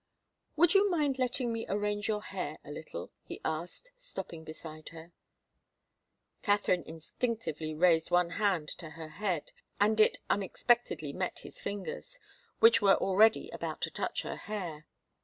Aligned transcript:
"Would 0.55 0.73
you 0.73 0.89
mind 0.89 1.19
letting 1.19 1.53
me 1.53 1.67
arrange 1.69 2.07
your 2.07 2.23
hair 2.23 2.57
a 2.65 2.71
little?" 2.71 3.11
he 3.21 3.39
asked, 3.45 3.91
stopping 3.95 4.43
beside 4.43 4.89
her. 4.89 5.11
Katharine 6.41 6.81
instinctively 6.87 7.75
raised 7.75 8.09
one 8.09 8.31
hand 8.31 8.67
to 8.79 8.89
her 8.89 9.09
head, 9.09 9.51
and 9.79 9.99
it 9.99 10.17
unexpectedly 10.27 11.13
met 11.13 11.37
his 11.45 11.61
fingers, 11.61 12.19
which 12.59 12.81
were 12.81 12.95
already 12.95 13.49
about 13.51 13.79
to 13.81 13.91
touch 13.91 14.23
her 14.23 14.37
hair. 14.37 14.87